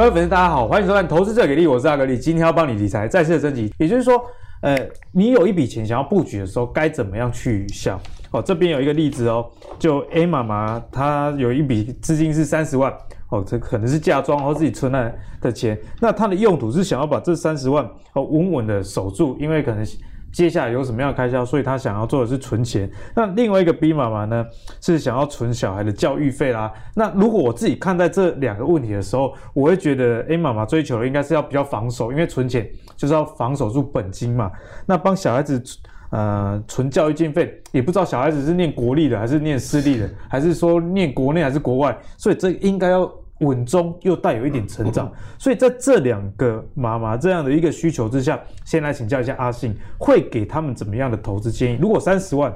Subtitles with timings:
[0.00, 3.70] 各位粉丝，大家好，欢迎收看《投资者给力》，我是阿格力，今天要帮你理财再次的升级。
[3.76, 4.18] 也就是说，
[4.62, 4.74] 呃，
[5.12, 8.00] 你有一笔钱想要布局的时候，该怎么样去想？
[8.30, 9.46] 哦，这边有一个例子哦，
[9.78, 12.90] 就 A 妈妈她有一笔资金是三十万，
[13.28, 19.86] 哦，这可能是嫁妆或自己存来的钱，那她的用途是想要把这三十万哦稳稳的守住，因为可能。
[20.32, 22.90] 接下来有什么样的开销，所以他想要做的是存钱。
[23.14, 24.46] 那另外一个 B 妈妈呢，
[24.80, 26.72] 是想要存小孩的教育费啦。
[26.94, 34.50] 那如果我自己看待这两个问题的时候，我会觉得 A 妈妈追求的应该是要比较防守，因为存钱就是要防守住本金嘛。
[34.86, 35.62] 那帮小孩子
[36.10, 43.12] 呃存教育经费，也不知道小孩子是念国立的还是念私立的，还是说念国内还是国外，所以这应该要。
[43.40, 51.78] 稳中又带有一点成长，所以在这两个妈妈这样的一个需求之下，先来请教一下阿信，会给他们怎么样的投资建议？
[51.80, 52.54] 如果三十万，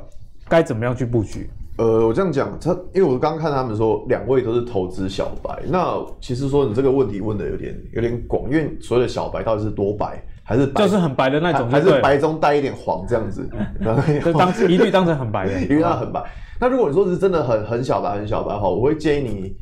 [0.49, 1.49] 该怎么样去布局？
[1.79, 13.49] 呃，我这样讲，他因为我刚刚看他们说两位都是投资小白，那其实说你这个问题问的有点有点广，因为所谓的小白到底是多白，还是白就是很白的那种，还是白中带一点黄这样子？
[14.23, 16.23] 就当一律当成很白的，一律当很白。
[16.61, 19.57] 那如果你说是真的很很小白很小白的话，我会建议你。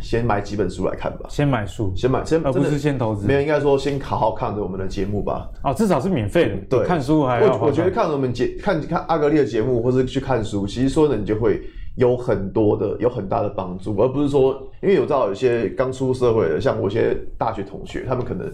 [0.00, 1.26] 先买几本书来看吧。
[1.28, 3.26] 先买书，先买，先而不是先投资。
[3.26, 5.48] 没有，应该说先好好看着我们的节目吧。
[5.64, 6.56] 哦，至少是免费的。
[6.68, 7.52] 对，看书还要。
[7.56, 11.60] 我我觉得看我们节看看阿格力的节目，或是去看书，其实说呢，你就会
[11.96, 18.50] 有很多的、有很大的帮助，而不是说，因为我知道有些刚出社会的，像我一些大学同学，他们可能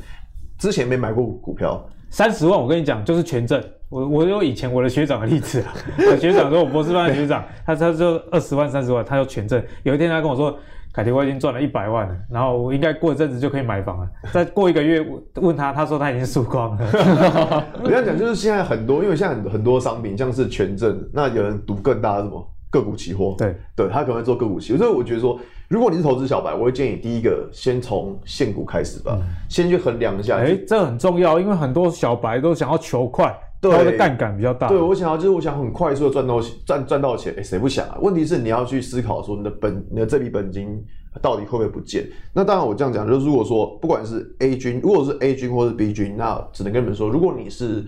[0.59, 3.63] 之前没买过股票，三十万，我跟你讲，就是权证。
[3.89, 5.73] 我我有以前我的学长的例子啊，
[6.11, 9.63] 我学长说，我博士班的学长，他他就二十万、三十万，他有权证。
[9.85, 10.59] 有一天他跟我说。
[10.97, 14.09] 凯迪，我已经赚了一百万了，然后我应该过一阵子就可以买房了。
[14.33, 16.89] 再过一个月问他，他说他已经输光了。
[17.85, 24.79] 我这样讲就是现在很多，因为现在很很多商品像是权证，那有人赌更大的什么个股期货，对对，他可能会做个股期货。
[24.79, 25.39] 所以我觉得说，
[25.69, 30.39] 如果你是投资小白，我会建议第一个先从现股开始吧，嗯、先去衡量一下。
[30.39, 33.39] 哎，这很重要，因为很多小白都想要求快。
[33.61, 34.69] 他的杠杆比较大。
[34.69, 37.99] 对，我想要就是我想很快速的赚到赚赚到钱，哎，谁不想啊？
[38.01, 40.83] 问题是你要去思考说你的本你的这笔本金
[41.23, 42.07] 到底会不会不见？
[42.33, 47.85] 那当然我这样讲就是，如果说不管是 A 军，如果是 A 军或是 B 军，那只能跟你们说，如果你是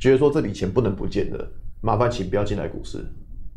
[0.00, 1.46] 觉得说这笔钱不能不见的，
[1.80, 3.04] 麻烦请不要进来股市。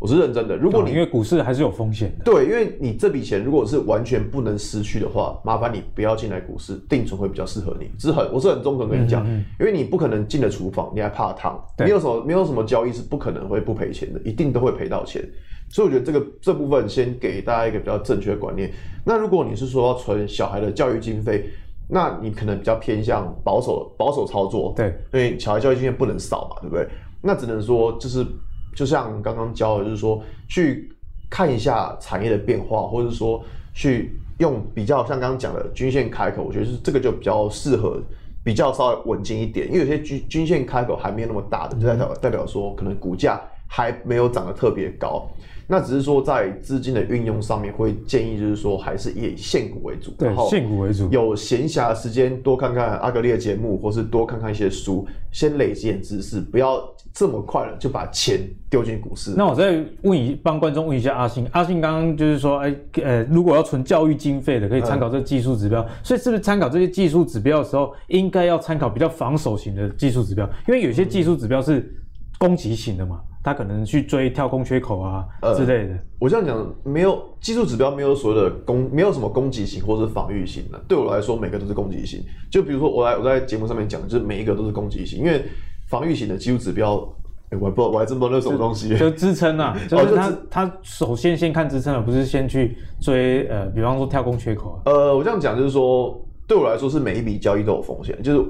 [0.03, 7.89] 我是认真的，如果你因为股市还是有风险的，对，因为你这笔钱如果是完全不能失去的话，麻烦你不要进来股市，定存会比较适合你。
[7.97, 15.23] 是很，我是很中肯跟你讲，嗯嗯嗯，因为你不可能进了厨房，你还怕烫，没有什么没有什么交易是不可能会不赔钱的，一定都会赔到钱。
[15.69, 18.69] 所以我觉得这个这部分先给大家一个比较正确的观念。
[19.05, 21.45] 那如果你是说要存小孩的教育经费，
[21.87, 26.85] 那你可能比较偏向保守保守操作，对，因为小孩教育经费不能少嘛，对不对？
[27.21, 28.27] 那只能说就是。
[28.75, 30.91] 就像刚刚教的，就是说去
[31.29, 38.01] 看一下产业的变化，或者说去用比较像刚刚讲的均线开口，我觉得是这个就比较适合，
[38.44, 39.67] 比较稍微稳健一点。
[39.67, 45.28] 因为有些均均线开口还没有那么大的，就代表代表说可能股价还没有涨得特别高。
[45.68, 51.09] 那只是说在资金的运用上面，会建议就是说还是以现股为主，对，现股为主。
[51.09, 59.34] 有闲暇的时间多看看阿格力的节目，或是多看看一些书，先累积点知识，不要这么快了就把钱丢进股市。
[59.38, 65.81] 那我再问一帮观众问一下阿信，阿信刚刚就是说，哎，呃，如果要存教育经费的，可以参考这个技术指标。
[65.81, 70.45] 嗯、所以是不是参考这些技术指标的时候，应该要参考比较防守型的技术指标？
[70.68, 71.95] 因为有些技术指标是
[72.38, 73.22] 攻击型的嘛。
[73.43, 75.93] 他可能去追跳空缺口啊之类的。
[75.93, 80.81] 呃、我这样讲，没有技术指标，没有所谓的攻，没有什么攻击型或是防御型的。
[80.87, 82.23] 对我来说，每个都是攻击型。
[82.49, 85.43] 就比如说，我来我在节目上面讲，就是每一个都是攻击型，因为
[85.89, 86.95] 防御型的技术指标，
[87.49, 88.97] 欸、我还不知道，我还真不知道那是什么东西。
[88.97, 94.81] 就支撑啊， 就是他、哦、他首先先看支撑，而不是先去追呃，比方说跳空缺口啊。
[94.85, 96.17] 呃，我这样讲就是说，
[96.47, 98.49] 对我来说是每一笔交易都有风险，就是。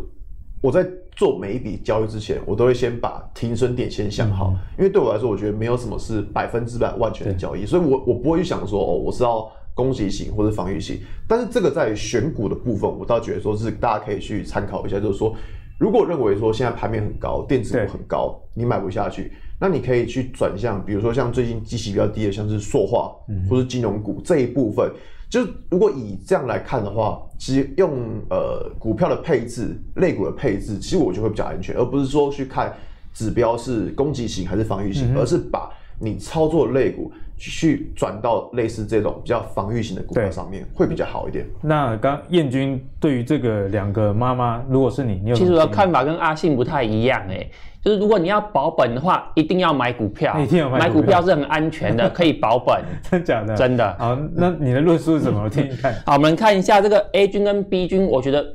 [0.64, 11.02] 我在做每一笔交易之前，我都会先把停损点先想好，因为对我来说，我觉得没有什么是百分之百万全的交易，所以我我不会去想说哦，我是要攻击型或者防御型。
[11.28, 15.36] 但是这个在选股的部分，我倒觉得说是大家可以去参考一下，就是说，
[15.78, 19.34] 如果认为说现在盘面很高，电子股很高，你买不下去，
[19.64, 23.16] 那你可以去转向，比如说像最近基期比较低的，像是塑化
[23.50, 24.92] 或是金融股这一部分。
[25.30, 25.40] 就
[25.70, 27.92] 如果以这样来看的话，其实用
[28.30, 32.74] 呃股票的配置、类股的配置，其实我觉得会比较安全，而不是说去看
[33.14, 37.10] 指标是攻击型还是防御型，嗯、而是把你操作类股
[37.52, 41.46] 去转到类似这种比较防御型的股票上面，会比较好一点。
[41.62, 47.52] 那刚彦军对于这个两个妈妈，如果是你，你有其实我的看法跟阿信不太一样哎、欸，
[47.84, 52.82] 就是如果你要保本的话，一定要买股票，一定要买股票，买股票是很安全的， 可以保本。
[53.10, 53.56] 真假的？
[53.56, 53.96] 真的。
[54.00, 55.44] 好，那你的论述是什么？
[55.44, 55.94] 我听听看。
[56.06, 58.46] 好，我们看一下这个 A 君跟 B 君，我觉得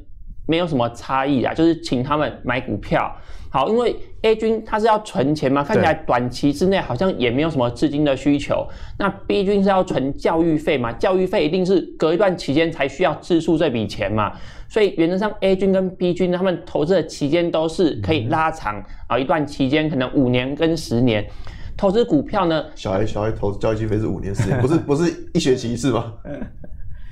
[0.46, 3.14] 没有什么差异啊，就是请他们买股票。
[3.50, 8.66] 好，因为 A 君他是要存钱嘛，看起来短期之内好像也没有什么资金的需求。
[8.98, 14.32] 那 B 君是要存教育费嘛，教育费一定是隔一段期间才需要支出这笔钱嘛。
[14.68, 21.26] 所以原则上 A 君跟 B 君他们投资的期间都是可以拉长啊、嗯，一段期间可能五年跟十年。
[21.74, 26.12] 投资股票呢，小孩小孩投资教育费是五年十年，不是 不是一学期一次吗？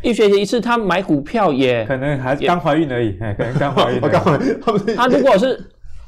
[0.03, 4.01] 一学期一次，他买股票也可能还刚怀孕而已，可能刚怀孕。
[4.11, 5.59] 刚怀孕，他如果是。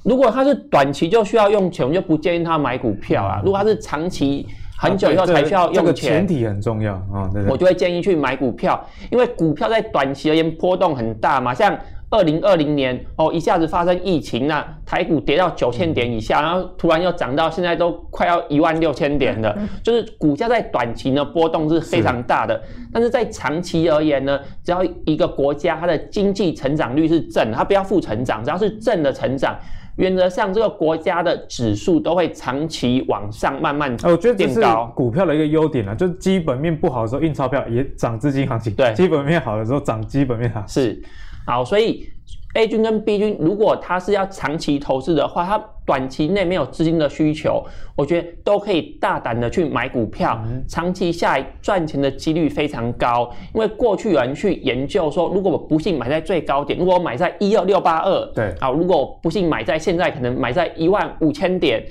[0.09, 3.43] 如果他是短期就需要用钱，我就不建议他买股票啊。
[3.45, 4.47] 如果他是长期
[4.79, 7.29] 很久以后才需要用钱，这个前提很重要啊。
[7.31, 11.53] 对，我就会建议去买股票，因为股票在短期而言波动很大嘛。
[11.53, 11.79] 像
[12.09, 19.55] 二零二零年哦，一下子发生疫情，那台股跌到九千点以下，然后突然又涨到现在都快要一万六千点了。
[19.83, 22.59] 就是股价在短期呢波动是非常大的，
[22.91, 29.55] 但是在长期而言呢，只要一个国家它的经济成长率是正，它不要负成长，只要是正的成长。
[29.99, 34.11] 原则上，这个国家的指数都会长期往上慢慢变高。
[34.11, 34.61] 我觉得这是
[34.95, 40.83] 股票的一个优点啊，就是基本面不好的时候印钞票也涨资金行情，对，基本面好的时候涨基本面行情。
[40.83, 41.03] 是，
[41.45, 42.09] 好，所以。
[42.55, 47.65] A 军跟 B 军，如果他是要长期投资的话，他短期内没有资金的需求，
[47.95, 53.31] 我觉得都可以大胆的去买股票，长期下来赚钱的几率非常高。
[53.55, 61.85] 因为过去有人去研究说，如果我不幸买在最高点，如果我买在一二六八二，对，好，如果我不幸买在现在可能买在一万五千点，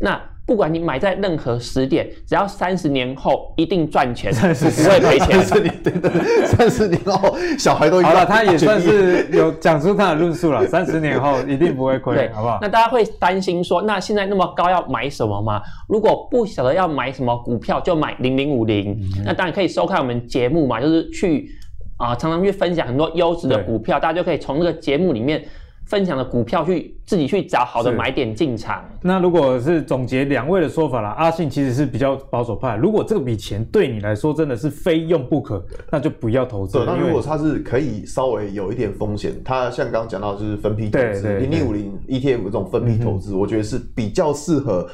[0.00, 0.20] 那。
[0.48, 5.42] 不管你买在任何时点，只要三十年后一定赚钱，不会赔钱。
[5.44, 10.66] 三十年，对对，三十年后小孩都好了，他也算是有讲出他的论述了。
[10.66, 12.58] 三十年后一定不会亏，好不好？
[12.62, 15.60] 那大家会担心说，那现在那么高要买什么吗？
[15.86, 18.98] 如果不晓得要买什么股票，就买零零五零。
[19.26, 21.50] 那当然可以收看我们节目嘛，就是去
[21.98, 25.44] 啊、呃，常常去分享很多优质的股票，大家就可以从这个节目里面。
[25.88, 28.84] 分享的股票去自己去找好的买点进场。
[29.02, 32.76] 那如果是总结两位的说法啦，阿信其实是比较保守派。
[32.76, 36.78] 如果这笔钱对你来说真的是非用不可，那就不要投资。
[36.84, 44.86] 那如果它是可以稍微有一点风险，它像刚刚讲到就是分批投资，零零五零 ETF 这种分批投资，我觉得是比较适合。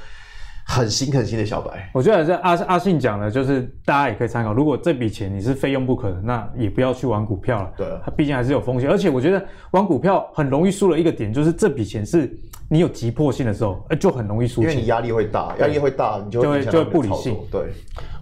[0.67, 4.53] 很新很新的小白，我觉得这阿阿信讲的，就是大家也可以参考。
[4.53, 7.71] 如果这笔钱你是非用不可的，那也不要去玩股票了。
[7.77, 8.89] 对，它毕竟还是有风险。
[8.91, 12.35] 而且我觉得玩股票很容易输了一个点，就是这笔钱是
[12.69, 14.63] 你有急迫性的时候，就很容易输。
[14.63, 17.37] 因为你压力会大，压力会大，你就会就会，就会不理性。
[17.51, 17.61] 对，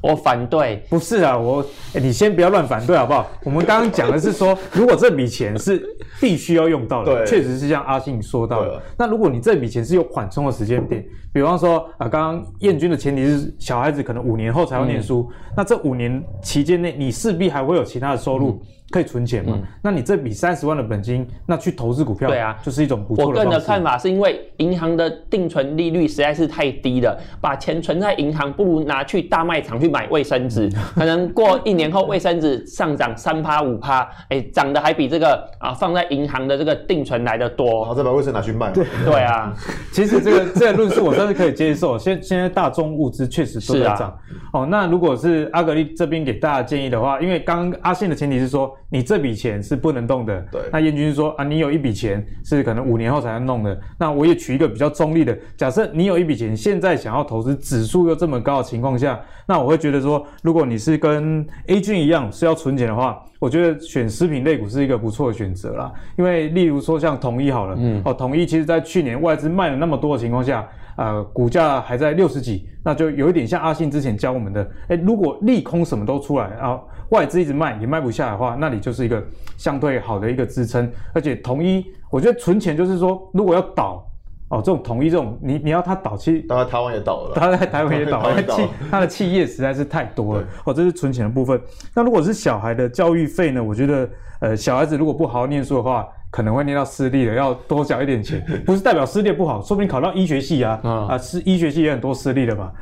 [0.03, 0.85] 我反对。
[0.91, 3.31] 不是啊，我、欸、你先不要乱反对好不好？
[3.45, 5.81] 我们刚刚讲的是说，如果这笔钱是
[6.21, 8.83] 必须要用到的，确实是像阿信说到的。
[8.99, 18.51] 那如果你这笔钱是有缓冲的时间点，比方说啊，刚刚彦均的前提是小孩子可能五年后才要念书，嗯、那这五年期间内你势必还会有其他的收入。
[18.51, 18.61] 嗯
[18.93, 19.63] 可以存钱嘛、嗯？
[19.83, 23.29] 那你这笔三十万的本金，那去投资股票，对啊，就是一种不错的。
[23.31, 37.83] 我个人的看法是因为银行的定存利率实在是太低了，把钱存在银行不如拿去大卖场去买卫生纸， 可能过一年后卫生纸上涨三趴五趴，哎，涨得还比这个啊放在银行的这个定存来的多。
[37.87, 38.71] 好，再把卫生拿去卖。
[38.73, 39.55] 对对啊，
[39.91, 41.99] 其实这个这个论述我算是可以接受。
[41.99, 44.11] 现现在大宗物资确实都在涨。
[44.11, 44.15] 啊。
[44.53, 48.77] 哦，那如果是阿格力这边给大家建议的话，因为刚刚阿信的前提是说。
[48.89, 50.41] 你这笔钱是不能动的。
[50.51, 50.61] 对。
[50.73, 53.79] 那燕军说啊，你有一笔钱是可能五年后才能弄的。
[53.99, 65.93] 那我也取一个比较中立的，假设你有一笔钱，现在想要投资指数又这么高的情况下，那我会觉得说，如果你是跟 A 君一样是要存钱的话，我觉得选食品类股是一个不错的选择啦。
[66.17, 76.79] 因为例如说像统一好了，嗯，哦，统一其实在去年外资卖了那么多的情况下，呃，股价还在六十几，那就有一点像阿信之前教我们的，哎，如果利空什么都出来啊。
[77.13, 79.23] 外资一直卖也卖不下来的话，那里就是一个
[79.59, 80.91] 相对好的一个支撑。
[81.13, 84.03] 而且统一，我觉得存钱就是说，如果要倒
[84.49, 90.45] 哦，这种统一这种，你你要它倒，其实 当然台湾也倒了，它在台湾也倒了，企它的企业实在是太多了。
[90.65, 91.61] 哦，这是存钱的部分。
[91.95, 93.63] 那如果是小孩的教育费呢？
[93.63, 94.09] 我觉得，
[94.41, 98.43] 呃，小孩子如果不好好念书的话，可能会念到私立的，要多缴一点钱。
[98.65, 102.73] 不是代表私立不好，说不定考到医学系啊，嗯、啊，是医学系也很多私立的嘛。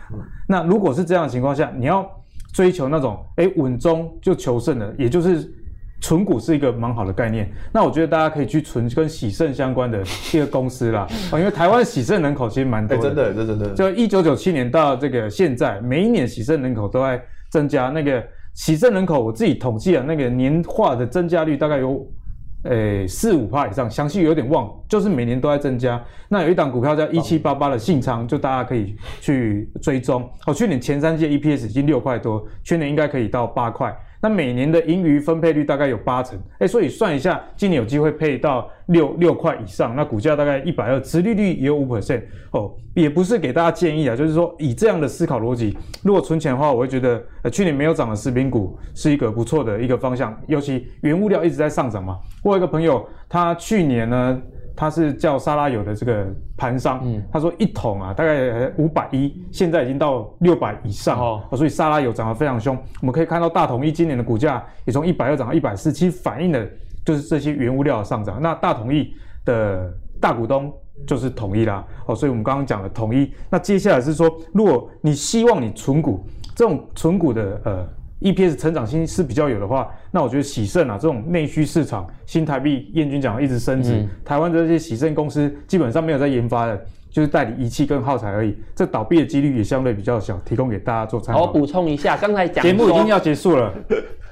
[0.47, 2.09] 那如果是这样的情况下，你要。
[2.53, 5.51] 追求那种哎稳中就求胜的，也就是
[6.01, 7.51] 存股是一个蛮好的概念。
[7.73, 10.03] 那我觉得大家可以去存跟喜盛相关的
[10.33, 13.75] 一个公司啦，啊，因为台湾喜盛人口其实蛮多的，欸、真的，这真的。
[13.75, 17.91] 就一九九七年到这个现在，每一年喜盛人口都在增加。
[17.91, 18.23] 那个
[18.55, 22.07] 喜盛人口，我自己统计啊，那个年化的增加率大概有。
[22.65, 26.03] 诶，四五趴以上，详细有点忘，就是每年都在增加。
[26.29, 30.29] 那有一档股票叫一七八八的信昌，就大家可以去追踪。
[30.47, 33.97] 哦，去年前三季 EPS 已经六块多，去年应该可以到八块。
[34.23, 52.19] 那每年的盈余分配率大概有八成，哎，所以算一下，今年有机会配到六六块以上，那股价大概一百二，殖利率也有五 percent 哦，也不是给大家建议啊，就是说以这样的思考逻辑，如果存钱的话，我会觉得呃去年没有涨的食品股是一个不错的一个方向，尤其原物料一直在上涨嘛。
[52.43, 54.41] 我有一个朋友，他去年呢。
[54.81, 62.75] 他是叫沙拉油的这个盘商，嗯，他说一桶啊大概五百一，现在已经到六百以上哦，所以沙拉油涨得非常凶。
[63.03, 66.67] 我们可以看到大统一今年的股价也从一百二涨到一百四，其实反映的
[67.05, 68.41] 就是这些原物料的上涨。
[68.41, 69.13] 那大统一
[69.45, 70.73] 的大股东
[71.07, 73.31] 就是统一啦，哦，所以我们刚刚讲了统一。
[73.51, 76.25] 那接下来是说，如果你希望你存股，
[76.57, 77.87] 这种存股的呃。
[78.21, 86.79] EPS 成长性是比较有的话，那我觉得喜盛啊这种内需市场，新台币燕军讲一直升值，嗯、台湾的这些喜盛公司基本上没有在研发的，
[87.11, 91.43] 就是代理仪器跟耗材而已，这倒闭的几率也相对比较小，提供给大家做参考。
[91.43, 93.73] 我补充一下，刚才讲节目已经要结束了，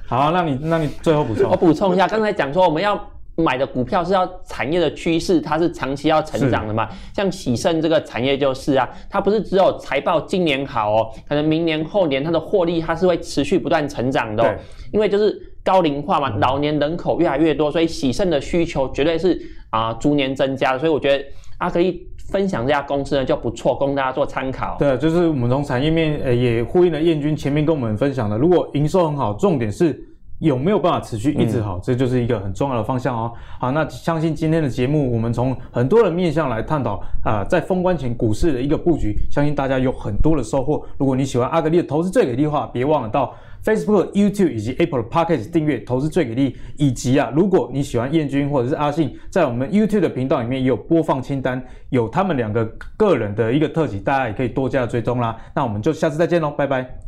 [0.07, 1.51] 好，那你那你最后补充。
[1.51, 2.99] 我补充一下，刚才讲说我们要。
[3.39, 6.89] 买的股票是要产业的趋势，它是长期要成长的嘛？
[7.15, 14.53] 像喜盛这个产业就是啊，它不是只有财报今年好哦，可能明年后年它的获利它是会持续不断成长的哦。
[14.93, 19.41] 因为就是高龄化嘛，老年人口越来越多，所以喜盛的需求绝对是
[19.71, 20.79] 啊逐年增加的。
[20.81, 21.25] 所以我觉得
[21.59, 24.77] 阿格力分享这家公司呢就不错，供大家做参考。
[24.81, 30.05] 对，就是我们从产业面呃也呼应了燕军前面跟我们分享的，如果营收很好，重点是。
[30.39, 33.33] 有没有办法持续一直好，嗯、这就是一个很重要的方向哦。
[33.59, 40.85] 好，那相信今天的节目，我们从很多的面向来探讨啊、呃，在封关前股市的一个布局，相信大家有很多的收获。
[40.97, 46.57] 如果你喜欢阿格力的投资最给力的话，别忘了到 Facebook、YouTube 以及 Apple 的 Podcast 订阅投资最给力。
[46.77, 52.65] 以及啊，如果你喜欢燕军或者是阿信，在我们 YouTube 的频道里面也有播放清单，有他们两个
[52.97, 55.37] 个人的一个特辑，大家也可以多加追踪啦。
[55.53, 57.08] 那我们就下次再见喽，拜拜。